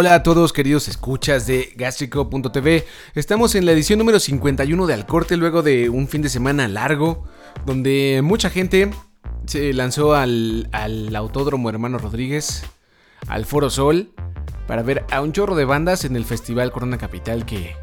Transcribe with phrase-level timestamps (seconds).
[0.00, 2.86] Hola a todos queridos escuchas de Gastrico.tv.
[3.16, 6.68] Estamos en la edición número 51 de Al Corte luego de un fin de semana
[6.68, 7.24] largo
[7.66, 8.92] donde mucha gente
[9.46, 12.62] se lanzó al, al Autódromo Hermano Rodríguez,
[13.26, 14.12] al Foro Sol,
[14.68, 17.74] para ver a un chorro de bandas en el Festival Corona Capital que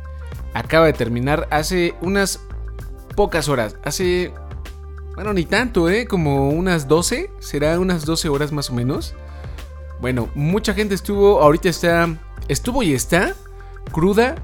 [0.54, 2.40] acaba de terminar hace unas
[3.18, 3.76] pocas horas.
[3.84, 4.34] Hace,
[5.16, 6.08] bueno, ni tanto, ¿eh?
[6.08, 9.16] Como unas 12, será unas 12 horas más o menos.
[10.02, 12.10] Bueno, mucha gente estuvo, ahorita está,
[12.48, 13.34] estuvo y está
[13.92, 14.36] cruda,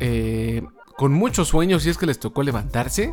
[0.00, 0.62] eh,
[0.96, 3.10] con muchos sueños si es que les tocó levantarse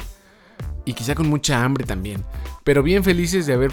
[0.85, 2.23] y quizá con mucha hambre también,
[2.63, 3.71] pero bien felices de haber,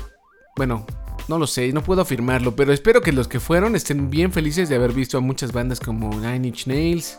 [0.57, 0.85] bueno,
[1.29, 4.69] no lo sé, no puedo afirmarlo, pero espero que los que fueron estén bien felices
[4.69, 7.19] de haber visto a muchas bandas como Nine Inch Nails.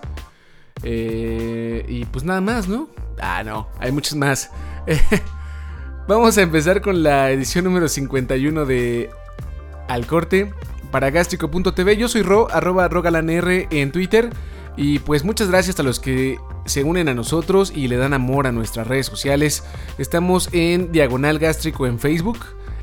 [0.84, 2.90] Eh, y pues nada más, ¿no?
[3.22, 4.52] Ah, no, hay muchas más.
[6.08, 9.10] Vamos a empezar con la edición número 51 de
[9.88, 10.52] Al Corte
[10.94, 11.98] para gástrico.tv.
[11.98, 14.30] Yo soy Ro, arroba rogalanr en Twitter.
[14.78, 18.46] Y pues muchas gracias a los que se unen a nosotros y le dan amor
[18.46, 19.64] a nuestras redes sociales.
[19.98, 22.38] Estamos en Diagonal Gástrico en Facebook,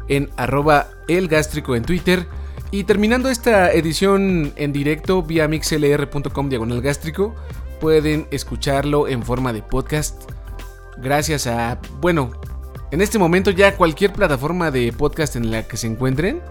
[0.09, 2.27] en arroba el gástrico en Twitter.
[2.73, 7.37] Y terminando esta edición en directo vía mixlr.com diagonal gástrico,
[7.81, 10.29] pueden escucharlo en forma de podcast.
[10.99, 12.33] Gracias a, bueno,
[12.91, 16.43] en este momento ya cualquier plataforma de podcast en la que se encuentren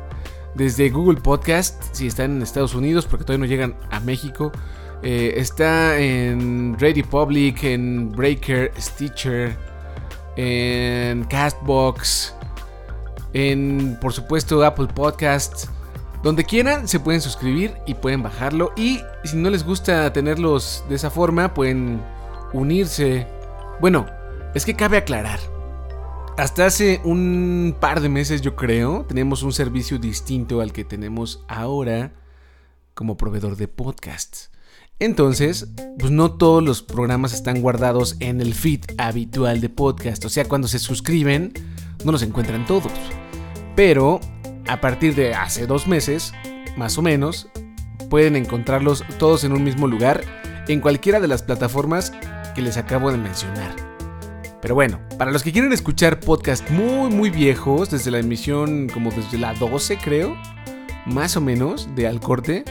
[0.56, 4.52] desde Google Podcast, si están en Estados Unidos, porque todavía no llegan a México.
[5.02, 9.56] Eh, está en Radio Public, en Breaker, Stitcher,
[10.36, 12.34] en Castbox,
[13.34, 15.70] en por supuesto Apple Podcasts.
[16.22, 18.74] Donde quieran se pueden suscribir y pueden bajarlo.
[18.76, 22.02] Y si no les gusta tenerlos de esa forma, pueden
[22.52, 23.26] unirse.
[23.80, 24.06] Bueno,
[24.54, 25.40] es que cabe aclarar.
[26.40, 31.44] Hasta hace un par de meses yo creo, teníamos un servicio distinto al que tenemos
[31.50, 32.14] ahora
[32.94, 34.50] como proveedor de podcasts.
[35.00, 35.68] Entonces,
[36.00, 40.24] pues no todos los programas están guardados en el feed habitual de podcast.
[40.24, 41.52] O sea, cuando se suscriben,
[42.06, 42.94] no los encuentran todos.
[43.76, 44.22] Pero
[44.66, 46.32] a partir de hace dos meses,
[46.78, 47.50] más o menos,
[48.10, 50.24] pueden encontrarlos todos en un mismo lugar,
[50.70, 52.14] en cualquiera de las plataformas
[52.56, 53.89] que les acabo de mencionar.
[54.62, 59.12] Pero bueno, para los que quieren escuchar podcasts muy, muy viejos, desde la emisión como
[59.12, 60.36] desde la 12 creo,
[61.06, 62.66] más o menos, de Al Corte,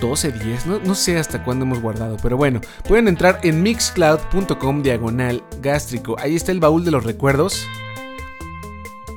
[0.00, 4.82] 12, 10, no, no sé hasta cuándo hemos guardado, pero bueno, pueden entrar en mixcloud.com
[4.82, 6.16] diagonal gástrico.
[6.18, 7.66] Ahí está el baúl de los recuerdos.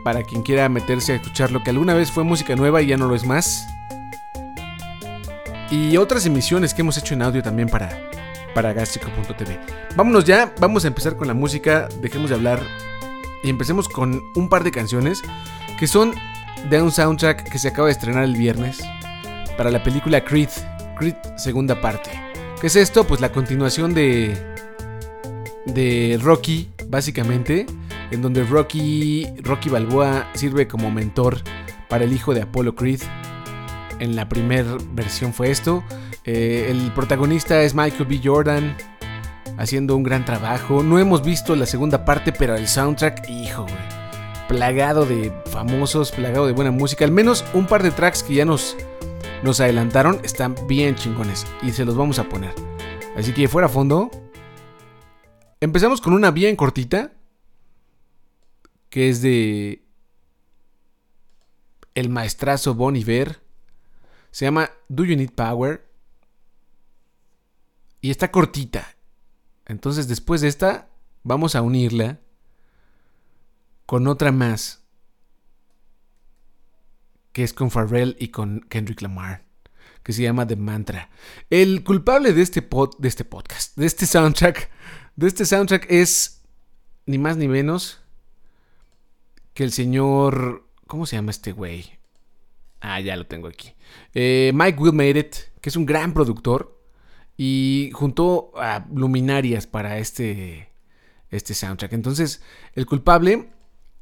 [0.03, 2.97] Para quien quiera meterse a escuchar lo que alguna vez fue música nueva y ya
[2.97, 3.65] no lo es más.
[5.71, 7.89] Y otras emisiones que hemos hecho en audio también para,
[8.55, 9.59] para gástrico.tv.
[9.95, 12.59] Vámonos ya, vamos a empezar con la música, dejemos de hablar
[13.43, 15.21] y empecemos con un par de canciones
[15.77, 16.15] que son
[16.69, 18.81] de un soundtrack que se acaba de estrenar el viernes
[19.57, 20.49] para la película Creed,
[20.97, 22.09] Creed segunda parte.
[22.59, 23.03] ¿Qué es esto?
[23.03, 24.55] Pues la continuación de
[25.65, 27.65] de Rocky, básicamente,
[28.11, 31.41] en donde Rocky Rocky Balboa sirve como mentor
[31.89, 33.01] para el hijo de Apollo Creed.
[33.99, 35.83] En la primera versión fue esto.
[36.25, 38.19] Eh, el protagonista es Michael B.
[38.23, 38.75] Jordan,
[39.57, 40.81] haciendo un gran trabajo.
[40.81, 43.95] No hemos visto la segunda parte, pero el soundtrack, hijo, güey.
[44.47, 47.05] Plagado de famosos, plagado de buena música.
[47.05, 48.75] Al menos un par de tracks que ya nos,
[49.43, 52.53] nos adelantaron están bien chingones y se los vamos a poner.
[53.15, 54.09] Así que fuera a fondo.
[55.61, 57.11] Empezamos con una bien cortita.
[58.89, 59.83] Que es de.
[61.93, 63.41] El maestrazo Bon Iver.
[64.31, 65.85] Se llama Do You Need Power?
[68.05, 68.95] Y está cortita.
[69.65, 70.89] Entonces después de esta,
[71.23, 72.19] vamos a unirla
[73.87, 74.85] con otra más.
[77.31, 79.43] Que es con Pharrell y con Kendrick Lamar.
[80.03, 81.09] Que se llama The Mantra.
[81.49, 82.61] El culpable de este,
[82.99, 84.69] de este podcast, de este soundtrack,
[85.15, 86.43] de este soundtrack es
[87.07, 88.01] ni más ni menos
[89.55, 90.69] que el señor.
[90.85, 91.97] ¿Cómo se llama este güey?
[92.81, 93.73] Ah, ya lo tengo aquí.
[94.13, 96.74] Eh, Mike Will Made It, que es un gran productor
[97.37, 100.69] y juntó a luminarias para este,
[101.29, 101.93] este soundtrack.
[101.93, 102.41] Entonces,
[102.73, 103.49] el culpable,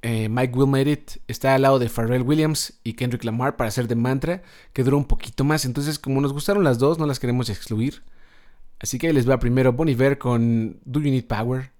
[0.01, 3.95] eh, Mike Wilmerit, está al lado de Pharrell Williams y Kendrick Lamar para hacer de
[3.95, 4.43] mantra,
[4.73, 5.65] que duró un poquito más.
[5.65, 8.03] Entonces, como nos gustaron las dos, no las queremos excluir.
[8.79, 11.71] Así que les va primero Bonnie Ver con Do You Need Power.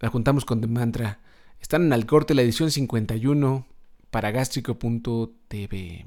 [0.00, 1.20] La juntamos con The Mantra.
[1.60, 3.66] Están en el corte la edición 51
[4.10, 6.06] para gástrico.tv.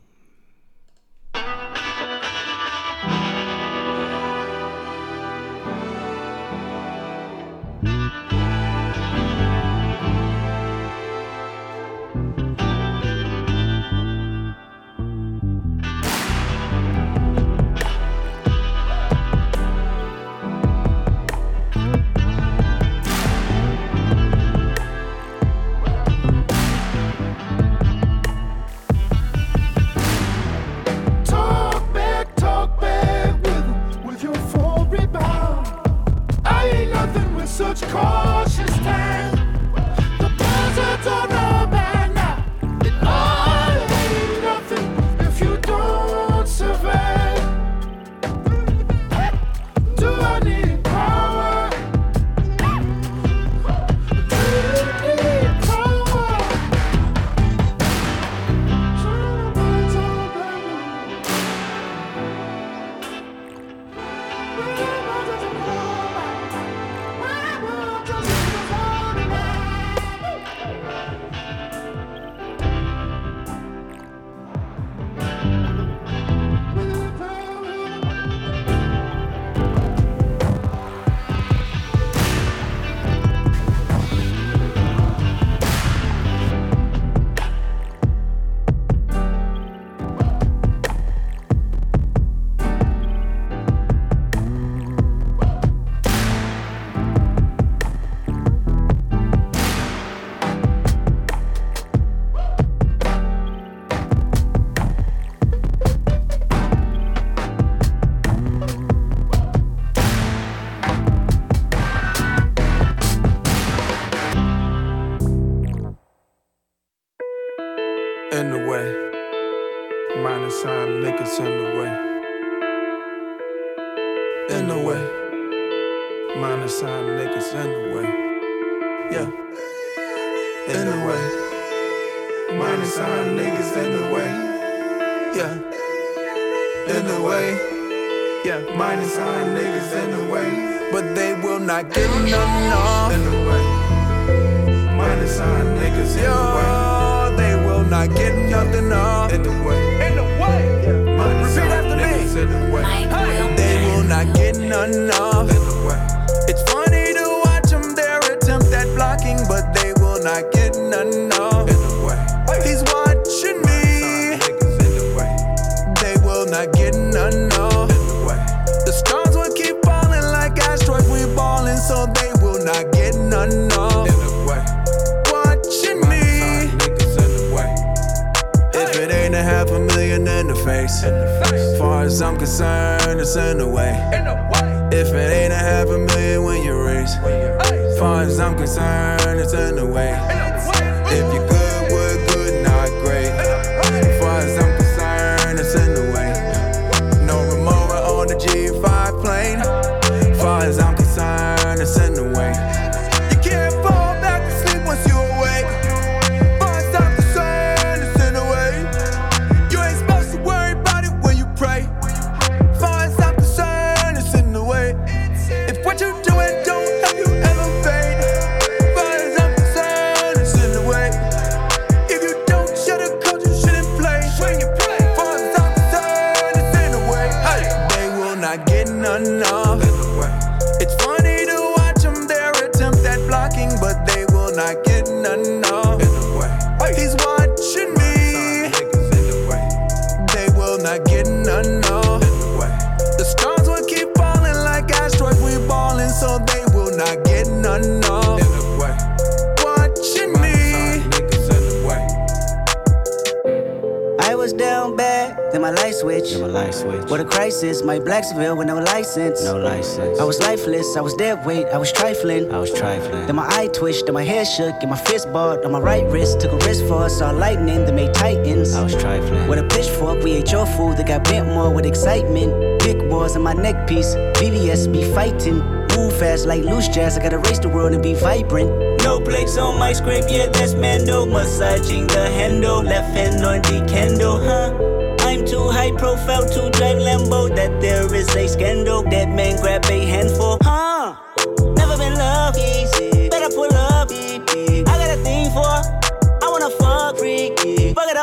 [260.70, 262.52] lifeless, I was dead weight, I was trifling.
[262.52, 263.26] I was trifling.
[263.26, 266.06] Then my eye twitched, then my head shook, and my fist balled on my right
[266.12, 266.40] wrist.
[266.40, 268.74] Took a risk for us, saw lightning that made titans.
[268.76, 269.48] I was trifling.
[269.48, 272.80] With a pitchfork, we ate your food that got bent more with excitement.
[272.80, 275.60] Big wars on my neck piece, VVS be fighting.
[275.96, 278.70] Move fast like loose jazz, I gotta race the world and be vibrant.
[279.04, 281.26] No plates on my scrape, yeah, that's Mando.
[281.26, 284.90] Massaging the handle, left hand on the candle, huh?
[285.30, 287.54] I'm too high profile to drive Lambo.
[287.56, 289.04] That there is a scandal.
[289.04, 290.58] That man grab a handful,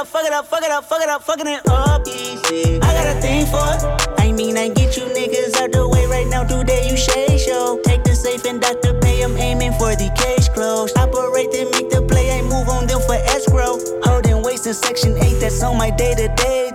[0.06, 2.76] up, fuck it up, fuck it up, fuck it up, fucking it up easy.
[2.76, 3.58] I got a thing for.
[3.58, 4.20] It.
[4.20, 6.44] I mean, I get you niggas out the way right now.
[6.44, 7.80] Today you shade show.
[7.84, 8.98] Take the safe and Dr.
[9.00, 9.22] Pay.
[9.22, 10.96] I'm aiming for the case closed.
[10.98, 12.38] Operate then make the play.
[12.38, 13.78] I move on them for escrow.
[14.04, 15.40] Holding waist in section 8.
[15.40, 16.65] That's on my day to day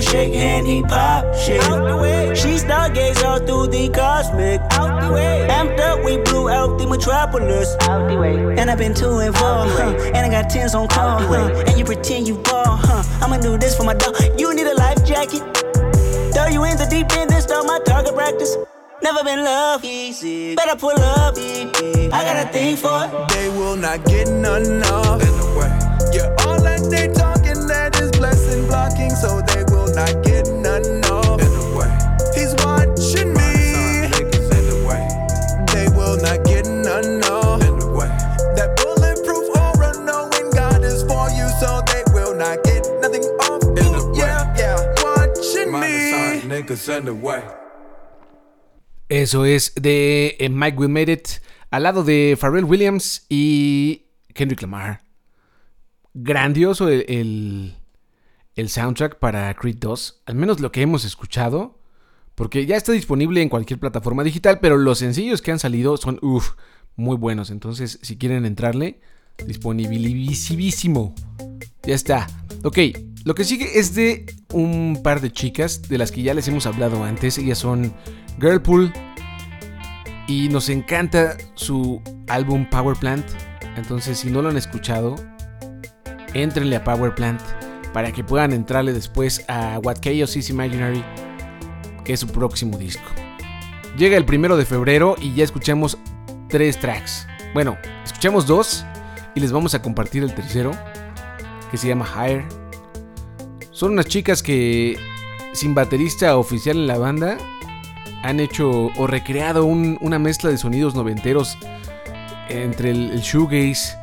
[0.00, 0.66] don't shake hand.
[0.66, 1.62] He pop shit.
[1.64, 2.34] Out the way.
[2.34, 4.60] She stargaze all through the cosmic.
[4.72, 5.46] Out the way.
[5.50, 7.76] Amped up, we blew out the metropolis.
[7.82, 8.56] Out the way.
[8.58, 9.94] And I've been to and fro, huh?
[10.14, 11.64] And I got tens on call, huh?
[11.66, 13.02] And you pretend you ball, huh?
[13.24, 14.16] I'ma do this for my dog.
[14.38, 15.42] You need a life jacket.
[16.32, 18.56] Throw you in the deep end, then start my target practice.
[19.02, 20.54] Never been love easy.
[20.54, 23.28] Better pull up, I got a thing for it.
[23.30, 25.22] They will not get none off.
[26.12, 31.04] Yeah, all that they talking that is blessing blocking, so they will not get none
[31.04, 31.40] off.
[32.34, 34.06] He's watching me.
[35.72, 37.60] They will not get none off.
[38.56, 43.62] That bulletproof aura, knowing God is for you, so they will not get nothing off.
[43.64, 46.40] Ooh, yeah, yeah, watching me.
[46.46, 47.42] Niggas in the way.
[49.08, 51.40] Eso es de eh, Mike We Made It,
[51.72, 55.00] al lado de Pharrell Williams y Kendrick Lamar.
[56.14, 57.79] Grandioso el, el,
[58.56, 61.78] el soundtrack para Creed 2, al menos lo que hemos escuchado,
[62.34, 66.18] porque ya está disponible en cualquier plataforma digital, pero los sencillos que han salido son,
[66.22, 66.52] uff,
[66.96, 67.50] muy buenos.
[67.50, 69.00] Entonces, si quieren entrarle,
[69.46, 71.14] disponibilísimo.
[71.82, 72.26] Ya está.
[72.62, 72.78] Ok,
[73.24, 76.66] lo que sigue es de un par de chicas de las que ya les hemos
[76.66, 77.38] hablado antes.
[77.38, 77.92] Ellas son
[78.40, 78.92] Girlpool.
[80.26, 83.26] Y nos encanta su álbum Power Plant.
[83.76, 85.16] Entonces, si no lo han escuchado,
[86.34, 87.40] entrenle a Power Plant
[87.92, 91.04] para que puedan entrarle después a What Chaos is Imaginary,
[92.04, 93.04] que es su próximo disco.
[93.96, 95.98] Llega el primero de febrero y ya escuchamos
[96.48, 97.26] tres tracks.
[97.54, 98.84] Bueno, escuchamos dos
[99.34, 100.72] y les vamos a compartir el tercero,
[101.70, 102.44] que se llama Higher.
[103.70, 104.98] Son unas chicas que,
[105.52, 107.38] sin baterista oficial en la banda,
[108.22, 111.56] han hecho o recreado una mezcla de sonidos noventeros
[112.48, 113.96] entre el, shoegaze,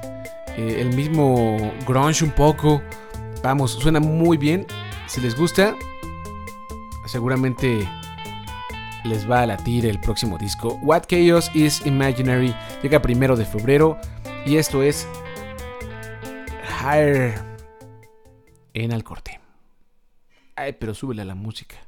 [0.57, 2.81] eh, el mismo grunge un poco.
[3.47, 4.67] Vamos, suena muy bien.
[5.05, 5.73] Si les gusta,
[7.05, 7.87] seguramente
[9.05, 10.77] les va a latir el próximo disco.
[10.83, 13.97] What Chaos is Imaginary llega primero de febrero
[14.45, 15.07] y esto es
[16.81, 17.41] Higher
[18.73, 19.39] en el corte.
[20.57, 21.86] Ay, pero súbele a la música.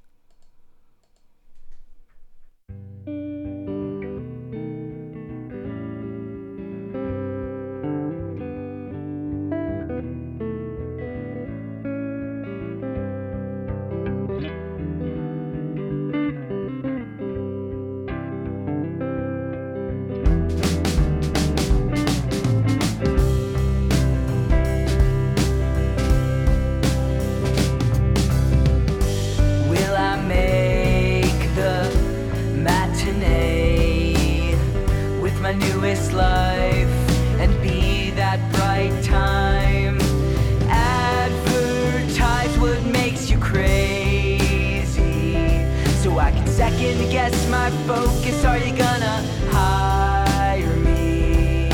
[47.70, 48.46] my focus.
[48.46, 51.70] Are you gonna hire me?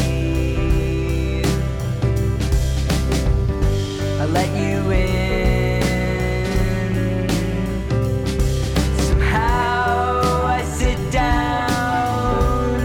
[4.20, 5.82] I let you in.
[8.98, 12.80] Somehow I sit down,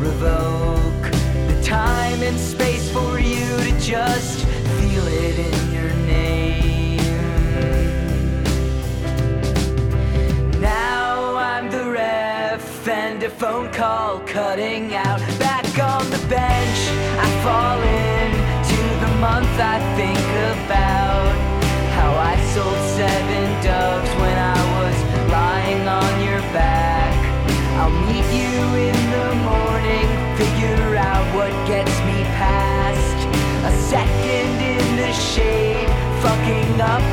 [0.00, 1.10] revoke
[1.48, 4.47] the time and space for you to just.
[14.48, 15.20] cutting out.
[15.38, 16.80] Back on the bench,
[17.24, 18.28] I fall in
[18.72, 21.32] to the month I think about.
[21.96, 24.96] How I sold seven doves when I was
[25.36, 27.16] lying on your back.
[27.80, 28.56] I'll meet you
[28.88, 30.06] in the morning,
[30.40, 33.18] figure out what gets me past.
[33.70, 35.90] A second in the shade,
[36.24, 37.04] fucking up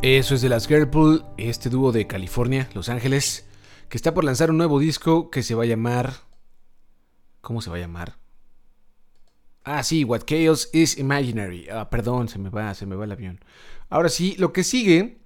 [0.00, 3.46] Eso es de las Girlpool, este dúo de California, Los Ángeles,
[3.88, 6.12] que está por lanzar un nuevo disco que se va a llamar...
[7.40, 8.16] ¿Cómo se va a llamar?
[9.64, 11.68] Ah, sí, What Chaos is Imaginary.
[11.68, 13.40] Ah, perdón, se me va, se me va el avión.
[13.88, 15.18] Ahora sí, lo que sigue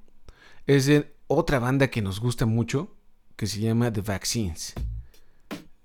[0.66, 2.96] es de otra banda que nos gusta mucho,
[3.36, 4.72] que se llama The Vaccines.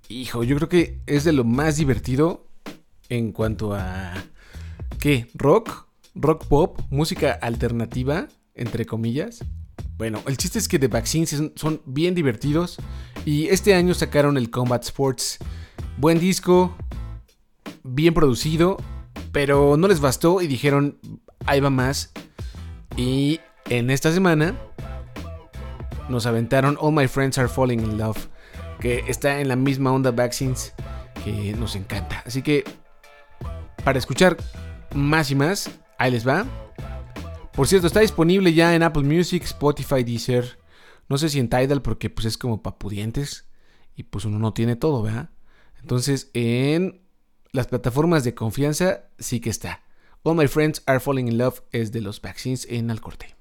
[0.08, 2.48] Hijo, yo creo que es de lo más divertido
[3.10, 4.14] en cuanto a...
[5.02, 5.28] ¿Qué?
[5.34, 5.88] ¿Rock?
[6.16, 6.80] ¿Rock pop?
[6.90, 8.30] ¿Música alternativa?
[8.58, 9.44] Entre comillas.
[9.98, 12.78] Bueno, el chiste es que The Vaccines son bien divertidos
[13.26, 15.40] y este año sacaron el Combat Sports.
[15.98, 16.76] Buen disco,
[17.84, 18.78] bien producido,
[19.32, 21.00] pero no les bastó y dijeron,
[21.46, 22.12] ahí va más.
[22.96, 24.56] Y en esta semana
[26.10, 28.28] nos aventaron All My Friends Are Falling in Love,
[28.80, 30.74] que está en la misma onda Vaccines
[31.24, 32.24] que nos encanta.
[32.26, 32.64] Así que
[33.84, 34.38] para escuchar
[34.94, 36.46] más y más, ahí les va.
[37.58, 40.60] Por cierto, está disponible ya en Apple Music, Spotify, Deezer.
[41.10, 43.50] No sé si en Tidal porque pues es como papudientes
[43.96, 45.32] y pues uno no tiene todo, ¿verdad?
[45.82, 47.02] Entonces en
[47.54, 49.82] las plataformas de confianza sí que está.
[50.22, 53.36] All My Friends Are Falling in Love es de los vaccines en el corte.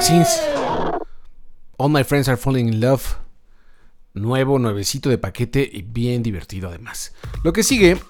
[0.00, 0.40] Vaccines.
[1.76, 3.18] All My Friends Are Falling in Love.
[4.14, 7.12] Nuevo, nuevecito de paquete y bien divertido además.
[7.44, 8.00] Lo que sigue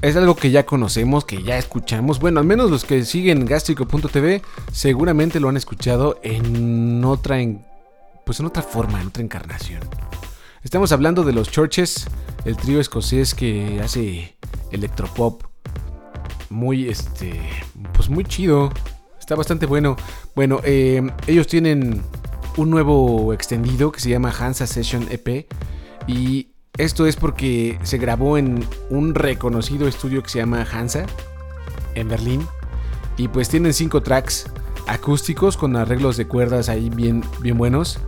[0.00, 2.20] es algo que ya conocemos, que ya escuchamos.
[2.20, 4.40] Bueno, al menos los que siguen gastrico.tv
[4.72, 7.36] seguramente lo han escuchado en otra,
[8.24, 9.82] pues en otra forma, en otra encarnación.
[10.62, 12.06] Estamos hablando de los Churches,
[12.46, 14.36] el trío escocés que hace
[14.70, 15.42] electropop
[16.48, 17.38] muy, este,
[17.92, 18.72] pues muy chido.
[19.30, 19.94] Está bastante bueno.
[20.34, 22.02] Bueno, eh, ellos tienen
[22.56, 25.46] un nuevo extendido que se llama Hansa Session EP
[26.08, 31.06] y esto es porque se grabó en un reconocido estudio que se llama Hansa
[31.94, 32.44] en Berlín
[33.16, 34.50] y pues tienen cinco tracks
[34.88, 38.00] acústicos con arreglos de cuerdas ahí bien, bien buenos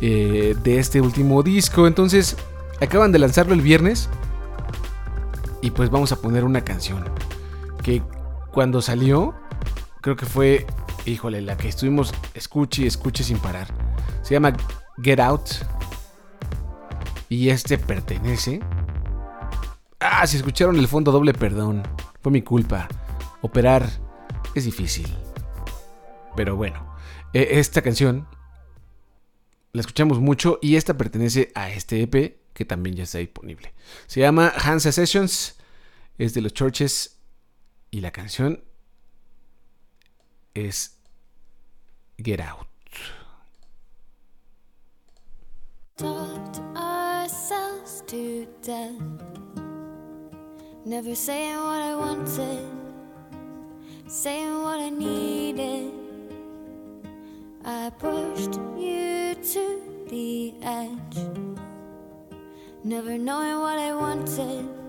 [0.00, 1.86] eh, de este último disco.
[1.86, 2.38] Entonces
[2.80, 4.08] acaban de lanzarlo el viernes
[5.60, 7.04] y pues vamos a poner una canción
[7.82, 8.00] que
[8.50, 9.34] cuando salió,
[10.04, 10.66] creo que fue,
[11.06, 13.68] híjole, la que estuvimos escuche y escuche sin parar.
[14.20, 14.54] Se llama
[15.02, 15.48] Get Out.
[17.30, 18.60] Y este pertenece.
[20.00, 21.84] Ah, si escucharon el fondo doble, perdón.
[22.20, 22.86] Fue mi culpa.
[23.40, 23.88] Operar
[24.54, 25.06] es difícil.
[26.36, 26.94] Pero bueno,
[27.32, 28.28] e, esta canción
[29.72, 33.72] la escuchamos mucho y esta pertenece a este EP que también ya está disponible.
[34.06, 35.56] Se llama Hansa Sessions,
[36.18, 37.20] es de los Churches
[37.90, 38.64] y la canción
[40.54, 40.90] es
[42.16, 42.66] Get Out.
[45.96, 48.92] Talked ourselves to death.
[50.84, 52.68] Never saying what I wanted,
[54.06, 55.92] saying what I needed.
[57.64, 61.18] I pushed you to the edge,
[62.84, 64.83] never knowing what I wanted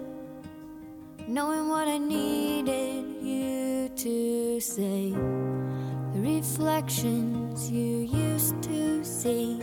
[1.28, 5.12] knowing what I needed you to say.
[5.12, 9.60] The reflections you used to see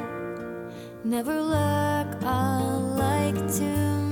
[1.05, 4.12] never look alike to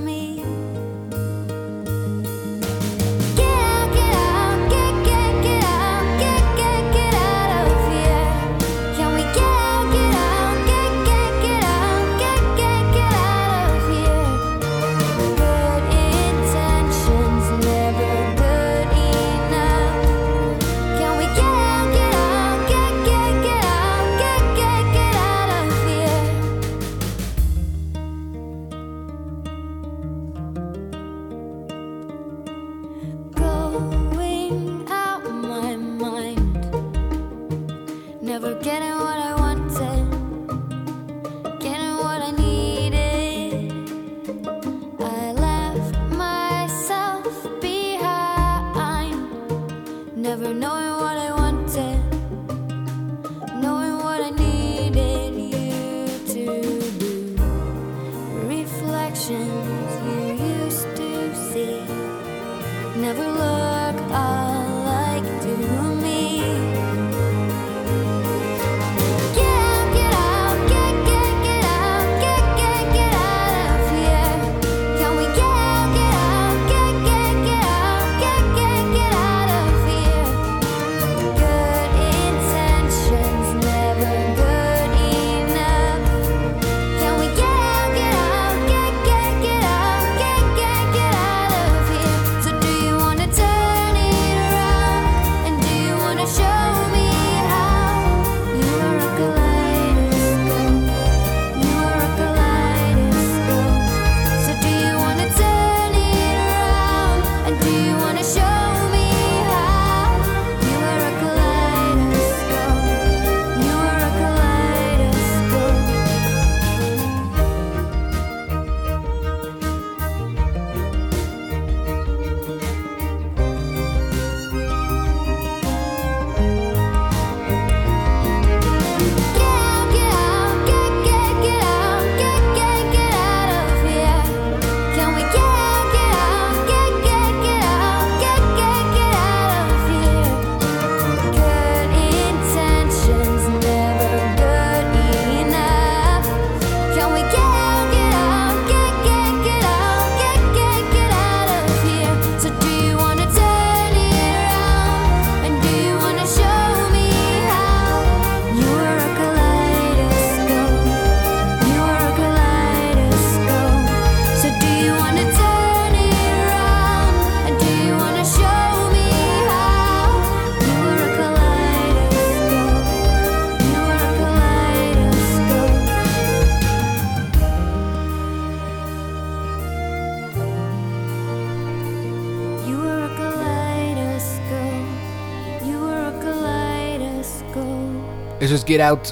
[188.71, 189.07] Get Out.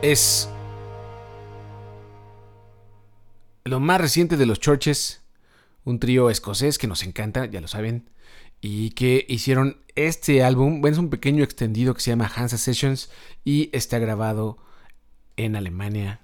[0.00, 0.48] Es
[3.66, 5.20] lo más reciente de los Churches,
[5.84, 8.08] un trío escocés que nos encanta, ya lo saben,
[8.62, 13.10] y que hicieron este álbum, bueno, es un pequeño extendido que se llama Hansa Sessions
[13.44, 14.56] y está grabado
[15.36, 16.20] en Alemania.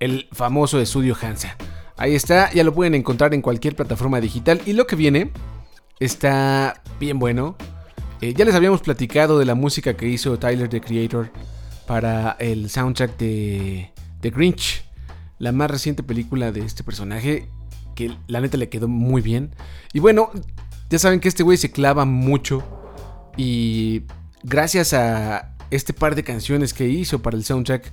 [0.00, 1.56] El famoso estudio Hansa.
[1.96, 5.30] Ahí está, ya lo pueden encontrar en cualquier plataforma digital y lo que viene
[5.98, 7.56] está bien bueno.
[8.20, 11.30] Eh, ya les habíamos platicado de la música que hizo Tyler the Creator
[11.86, 14.84] para el soundtrack de The Grinch,
[15.38, 17.48] la más reciente película de este personaje,
[17.94, 19.54] que la neta le quedó muy bien.
[19.92, 20.30] Y bueno,
[20.88, 22.64] ya saben que este güey se clava mucho
[23.36, 24.04] y
[24.42, 27.92] gracias a este par de canciones que hizo para el soundtrack,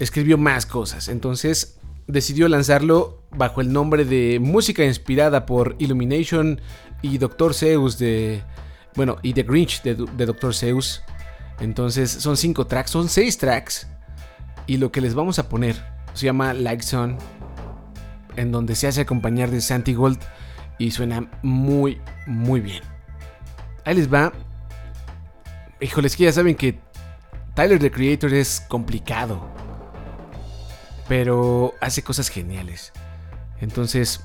[0.00, 1.06] escribió más cosas.
[1.08, 6.60] Entonces decidió lanzarlo bajo el nombre de música inspirada por Illumination
[7.00, 8.42] y Doctor Zeus de
[8.94, 10.54] bueno, y The Grinch de, Dr.
[10.54, 11.02] Seuss.
[11.60, 13.86] Entonces son cinco tracks, son seis tracks.
[14.66, 15.76] Y lo que les vamos a poner
[16.14, 17.18] se llama Like Son,
[18.36, 20.18] en donde se hace acompañar de Santi Gold
[20.78, 22.82] y suena muy, muy bien.
[23.84, 24.32] Ahí les va.
[25.80, 26.80] Híjoles, que ya saben que
[27.54, 29.48] Tyler the Creator es complicado,
[31.08, 32.92] pero hace cosas geniales.
[33.60, 34.24] Entonces,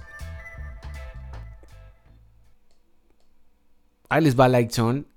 [4.10, 5.08] ahí les va Lights On.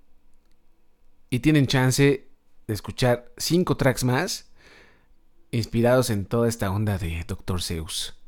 [1.31, 2.29] Y tienen chance
[2.67, 4.51] de escuchar cinco tracks más
[5.51, 7.63] inspirados en toda esta onda de Dr.
[7.63, 8.22] Zeus.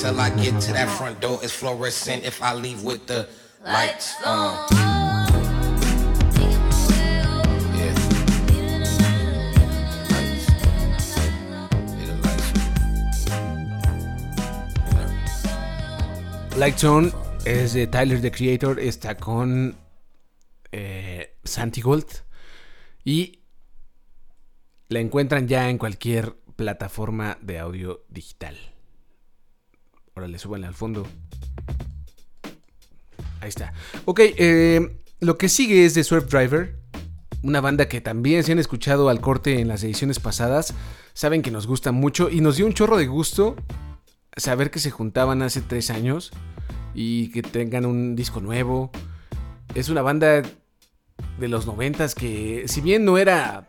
[0.00, 3.28] Till I get to that front door, it's fluorescent if I leave with the
[3.64, 4.56] lights on.
[16.56, 17.12] Lights On
[17.46, 19.76] es de Tyler the Creator, está con
[20.72, 22.06] eh, Santi Gold.
[23.04, 23.40] Y
[24.88, 28.54] la encuentran ya en cualquier plataforma de audio digital.
[30.14, 31.06] Órale, súbanle al fondo.
[33.40, 33.72] Ahí está.
[34.04, 36.78] Ok, eh, lo que sigue es de Surf Driver.
[37.42, 40.74] Una banda que también se han escuchado al corte en las ediciones pasadas.
[41.14, 43.56] Saben que nos gusta mucho y nos dio un chorro de gusto
[44.36, 46.30] saber que se juntaban hace tres años
[46.92, 48.90] y que tengan un disco nuevo.
[49.74, 50.42] Es una banda
[51.38, 53.66] de los noventas que, si bien no era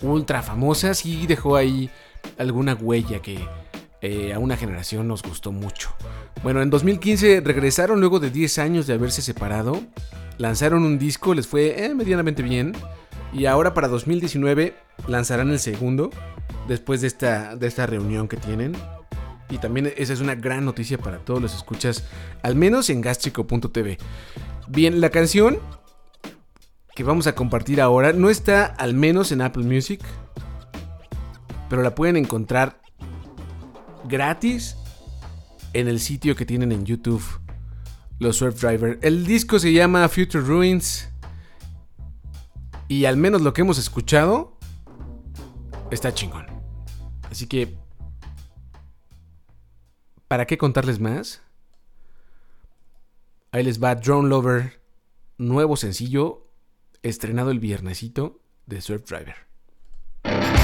[0.00, 1.90] ultra famosa, sí dejó ahí
[2.38, 3.38] alguna huella que
[4.02, 5.90] eh, a una generación nos gustó mucho.
[6.42, 9.82] Bueno, en 2015 regresaron luego de 10 años de haberse separado,
[10.38, 12.74] lanzaron un disco, les fue eh, medianamente bien,
[13.32, 14.74] Y ahora para 2019
[15.06, 16.10] lanzarán el segundo,
[16.66, 18.74] después de esta, de esta reunión que tienen.
[19.50, 22.04] Y también esa es una gran noticia para todos los escuchas,
[22.42, 23.98] al menos en gastrico.tv.
[24.68, 25.58] Bien, la canción
[26.94, 30.00] que vamos a compartir ahora no está al menos en Apple Music,
[31.70, 32.82] pero la pueden encontrar
[34.08, 34.76] gratis
[35.72, 37.22] en el sitio que tienen en YouTube,
[38.18, 38.98] los Surf Driver.
[39.02, 41.08] El disco se llama Future Ruins
[42.88, 44.58] y al menos lo que hemos escuchado
[45.92, 46.44] está chingón.
[47.30, 47.78] Así que,
[50.26, 51.40] ¿para qué contarles más?
[53.52, 54.82] Ahí les va Drone Lover,
[55.38, 56.48] nuevo sencillo,
[57.04, 60.59] estrenado el viernesito de Surf Driver.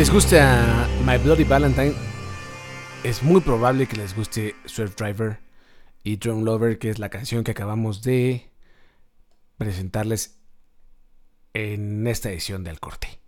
[0.00, 1.92] Les gusta My Bloody Valentine,
[3.04, 5.40] es muy probable que les guste Surf Driver
[6.02, 8.50] y Drone Lover, que es la canción que acabamos de
[9.58, 10.38] presentarles
[11.52, 13.20] en esta edición del corte.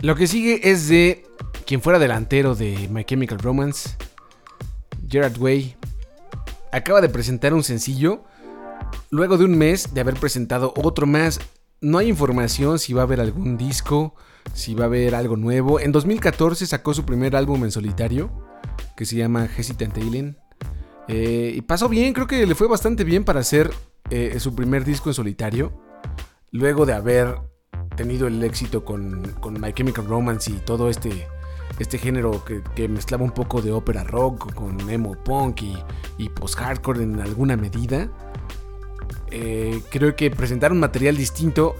[0.00, 1.24] Lo que sigue es de
[1.64, 3.90] quien fuera delantero de My Chemical Romance,
[5.08, 5.76] Gerard Way.
[6.72, 8.24] Acaba de presentar un sencillo
[9.10, 11.38] luego de un mes de haber presentado otro más.
[11.80, 14.16] No hay información si va a haber algún disco,
[14.52, 15.80] si va a haber algo nuevo.
[15.80, 18.30] En 2014 sacó su primer álbum en solitario,
[18.96, 20.38] que se llama Hesitant Alien.
[21.08, 23.70] Eh, y pasó bien, creo que le fue bastante bien para hacer
[24.10, 25.72] eh, su primer disco en solitario.
[26.50, 27.38] Luego de haber
[27.96, 31.26] tenido el éxito con, con My Chemical Romance y todo este,
[31.78, 35.62] este género que, mezclaba un poco de ópera rock con emo punk
[36.18, 38.08] y, post-hardcore en alguna medida.
[39.30, 41.76] Eh, creo que presentar un material distinto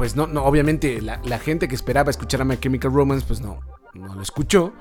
[0.00, 3.60] pues no, no obviamente la, gente que esperaba escuchar a My Chemical Romance, pues no,
[3.92, 4.72] no lo escuchó.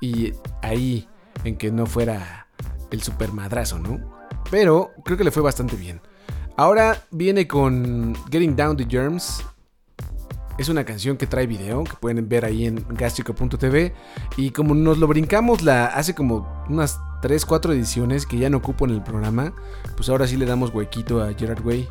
[0.00, 0.32] Y
[0.62, 1.06] ahí
[1.44, 2.46] en que no fuera
[2.90, 4.00] el super madrazo, ¿no?
[4.50, 6.00] Pero creo que le fue bastante bien.
[6.56, 9.44] Ahora viene con Getting Down the Germs.
[10.56, 13.92] Es una canción que trae video, que pueden ver ahí en gastrico.tv.
[14.38, 18.56] Y como nos lo brincamos la, hace como unas 3, 4 ediciones que ya no
[18.56, 19.52] ocupo en el programa,
[19.96, 21.86] pues ahora sí le damos huequito a Gerard Way.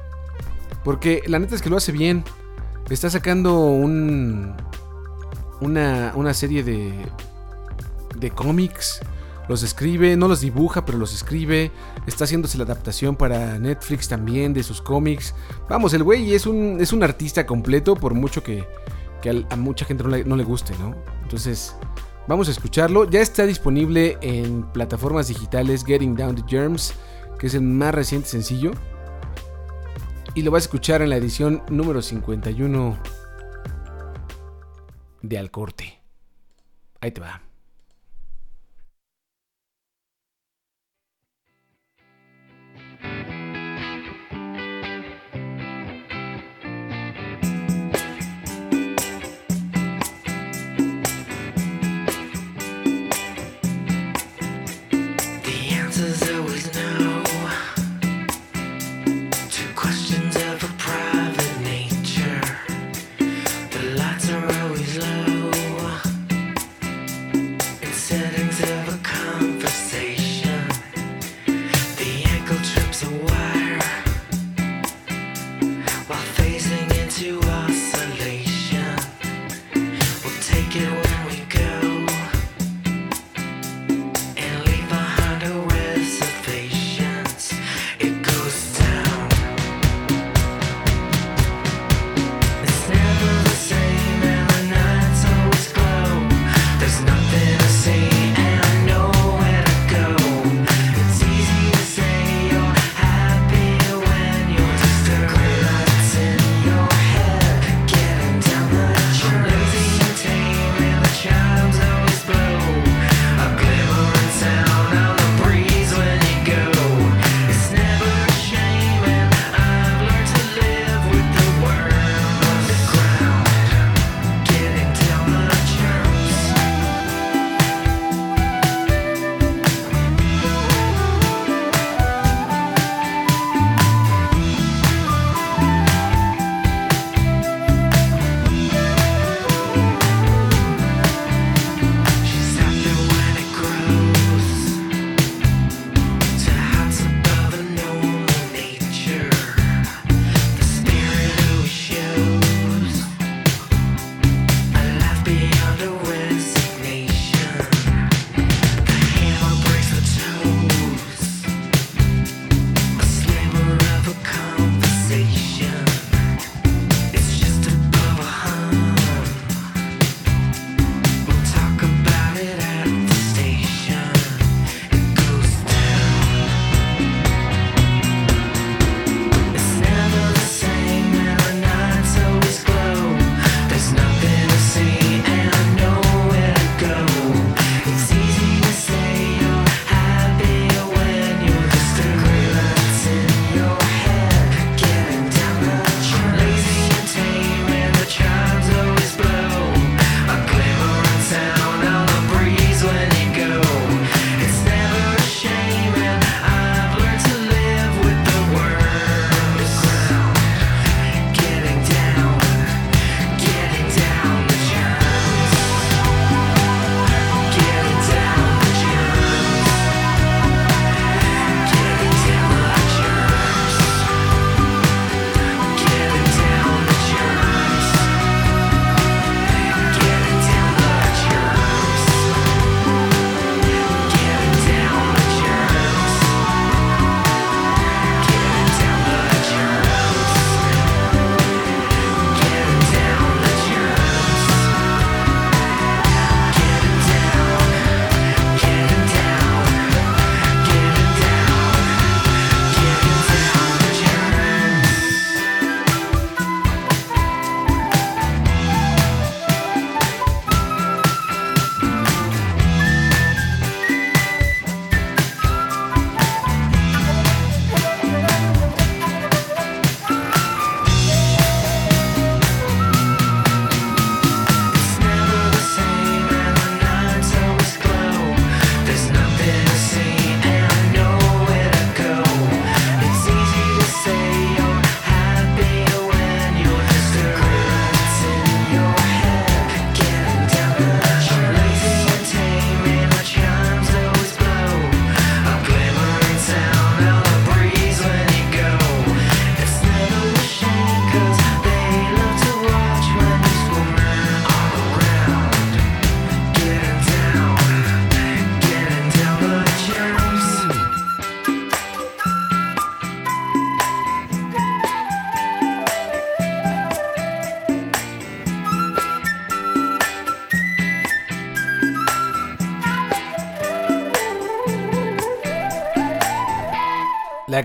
[0.84, 2.24] Porque la neta es que lo hace bien.
[2.90, 4.54] Está sacando un.
[5.62, 6.94] Una, una serie de.
[8.16, 9.02] de cómics.
[9.48, 11.72] Los escribe, no los dibuja, pero los escribe.
[12.08, 15.36] Está haciéndose la adaptación para Netflix también de sus cómics.
[15.70, 18.68] Vamos, el güey es un, es un artista completo, por mucho que,
[19.22, 20.96] que a, mucha gente no le, no le guste, ¿no?
[21.22, 21.76] Entonces,
[22.28, 23.08] vamos a escucharlo.
[23.10, 26.94] Ya está disponible en plataformas digitales Getting Down the Germs,
[27.38, 28.72] que es el más reciente sencillo
[30.36, 33.00] y lo vas a escuchar en la edición número 51
[35.22, 36.02] de Alcorte.
[37.00, 37.45] Ahí te va.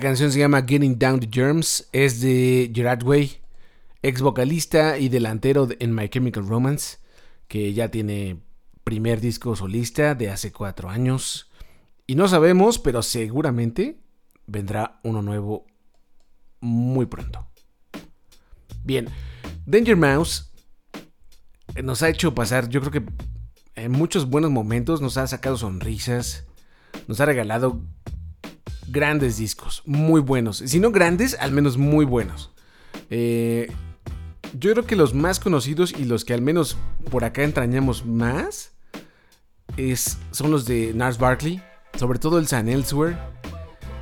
[0.00, 1.86] Canción se llama Getting Down the Germs.
[1.92, 3.38] Es de Gerard Way,
[4.02, 6.98] ex vocalista y delantero en My Chemical Romance,
[7.48, 8.40] que ya tiene
[8.82, 11.50] primer disco solista de hace cuatro años.
[12.06, 14.00] Y no sabemos, pero seguramente
[14.46, 15.66] vendrá uno nuevo
[16.60, 17.46] muy pronto.
[18.82, 19.06] Bien,
[19.66, 20.50] Danger Mouse
[21.84, 23.12] nos ha hecho pasar, yo creo que
[23.74, 26.46] en muchos buenos momentos, nos ha sacado sonrisas,
[27.06, 27.82] nos ha regalado
[28.90, 30.58] grandes discos, muy buenos.
[30.58, 32.50] Si no grandes, al menos muy buenos.
[33.08, 33.70] Eh,
[34.58, 36.76] yo creo que los más conocidos y los que al menos
[37.10, 38.72] por acá entrañamos más
[39.76, 41.62] es, son los de Nars Barkley,
[41.98, 43.16] sobre todo el San Elsewhere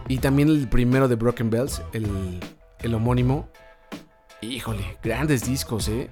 [0.09, 2.41] y también el primero de Broken Bells, el,
[2.81, 3.49] el homónimo.
[4.41, 6.09] Híjole, grandes discos, ¿eh?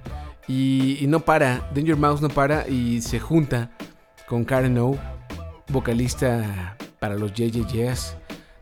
[0.49, 3.71] Y, no para, Danger Mouse no para y se junta
[4.29, 4.97] con Karen O,
[5.69, 8.17] vocalista para los JJJs.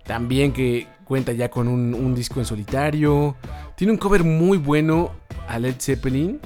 [0.05, 3.37] También que cuenta ya con un, disco en solitario.
[3.77, 5.13] Tiene un cover muy bueno
[5.49, 6.41] a Led Zeppelin.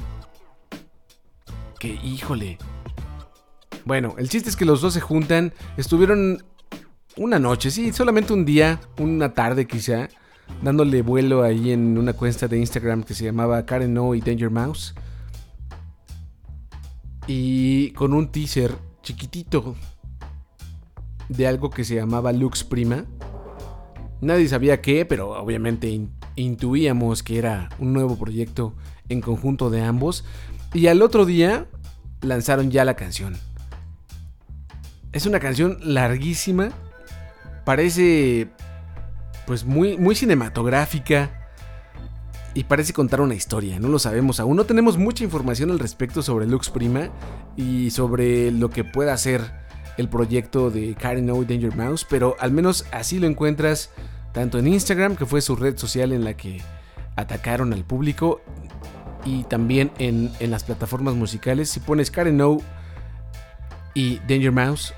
[1.78, 2.58] Que híjole.
[3.84, 5.52] Bueno, el chiste es que los dos se juntan.
[5.76, 6.44] Estuvieron
[7.16, 10.08] una noche, sí, solamente un día, una tarde quizá,
[10.62, 14.50] dándole vuelo ahí en una cuenta de Instagram que se llamaba Karen O y Danger
[14.50, 14.94] Mouse.
[17.26, 19.74] Y con un teaser chiquitito
[21.28, 23.04] de algo que se llamaba Lux Prima
[24.20, 26.00] Nadie sabía qué, pero obviamente
[26.34, 28.74] intuíamos que era un nuevo proyecto
[29.08, 30.24] en conjunto de ambos.
[30.74, 31.66] Y al otro día
[32.22, 33.36] lanzaron ya la canción.
[35.12, 36.70] Es una canción larguísima.
[37.64, 38.48] Parece
[39.46, 41.34] pues muy, muy cinematográfica.
[42.54, 44.56] Y parece contar una historia, no lo sabemos aún.
[44.56, 47.10] No tenemos mucha información al respecto sobre Lux Prima
[47.56, 49.67] y sobre lo que pueda hacer
[49.98, 53.90] el proyecto de Karen O Danger Mouse, pero al menos así lo encuentras
[54.32, 56.62] tanto en Instagram, que fue su red social en la que
[57.16, 58.40] atacaron al público,
[59.24, 61.68] y también en, las plataformas musicales.
[61.68, 62.58] Si pones Karen O
[63.92, 64.94] y Danger Mouse,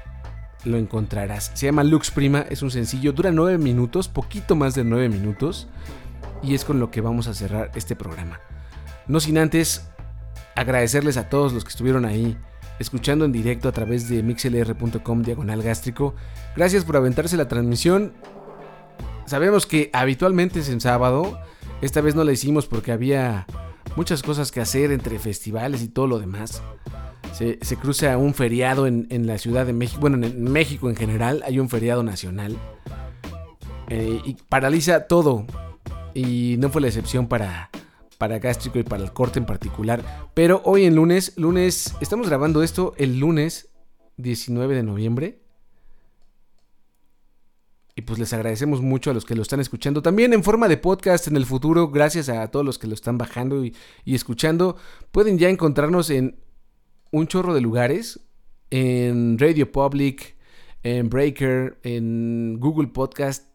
[0.65, 1.51] lo encontrarás.
[1.55, 5.67] Se llama Lux Prima, es un sencillo, dura 9 minutos, poquito más de 9 minutos,
[6.43, 8.41] y es con lo que vamos a cerrar este programa.
[9.07, 9.89] No sin antes
[10.55, 12.37] agradecerles a todos los que estuvieron ahí
[12.81, 16.15] escuchando en directo a través de mixlr.com diagonal gástrico.
[16.57, 18.15] Gracias por aventarse la transmisión.
[19.27, 21.39] Sabemos que habitualmente es en sábado.
[21.83, 23.47] Esta vez no la hicimos porque había
[23.97, 26.63] muchas cosas que hacer entre festivales y todo lo demás.
[27.33, 30.01] Se, cruza un feriado en, la Ciudad de México.
[30.01, 32.57] Bueno, en México en general hay un feriado nacional.
[33.89, 35.47] Eh, y paraliza todo.
[36.13, 37.71] Y no fue la excepción para,
[38.21, 40.31] para gástrico y para el corte en particular.
[40.35, 43.71] Pero hoy en lunes, lunes, estamos grabando esto el lunes
[44.19, 45.41] 19 de noviembre.
[47.97, 50.03] Y pues les agradecemos mucho a los que lo están escuchando.
[50.03, 53.17] También en forma de podcast en el futuro, gracias a todos los que lo están
[53.17, 54.77] bajando y, escuchando.
[55.13, 56.39] Pueden ya encontrarnos en
[57.13, 58.21] un chorro de lugares.
[58.69, 60.37] En Radio Public,
[60.83, 63.49] en Breaker, en Google Podcast,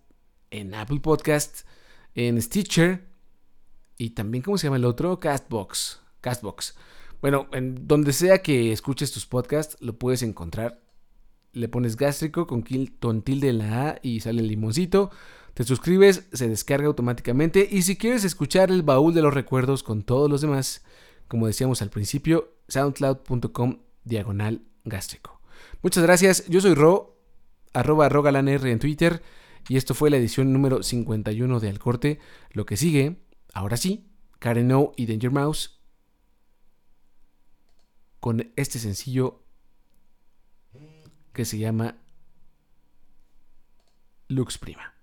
[0.49, 1.67] en Apple Podcast,
[2.15, 3.14] en Stitcher
[3.97, 5.19] y también, ¿cómo se llama el otro?
[5.19, 6.01] Castbox.
[6.21, 6.75] Castbox.
[7.21, 10.81] Bueno, en donde sea que escuches tus podcasts, lo puedes encontrar.
[11.53, 12.63] Le pones gástrico con,
[12.99, 15.11] con tilde en la A y sale el limoncito.
[15.53, 17.67] Te suscribes, se descarga automáticamente.
[17.71, 20.83] Y si quieres escuchar el baúl de los recuerdos con todos los demás,
[21.29, 25.39] como decíamos al principio, soundcloud.com diagonal gástrico.
[25.81, 26.45] Muchas gracias.
[26.47, 27.17] Yo soy Ro,
[27.73, 29.23] arroba rogalanr en Twitter.
[29.67, 32.19] Y esto fue la edición número 51 de Al Corte.
[32.51, 33.24] Lo que sigue
[33.55, 34.05] Ahora sí,
[34.39, 35.79] Karen O y Danger Mouse
[38.19, 39.45] con este sencillo
[41.31, 41.95] que se llama
[44.27, 44.94] Lux Prima.